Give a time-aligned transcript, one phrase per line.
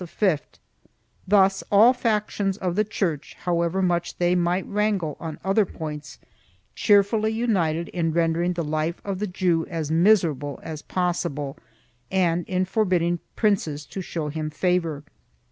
[0.03, 0.37] 3
[1.27, 6.17] Thus all factions of the Church, however much they might wrangle on other points,
[6.73, 11.55] cheerfully united in rendering the life of the Jew as miserable as possible
[12.09, 15.03] and in forbidding princes to show him favor.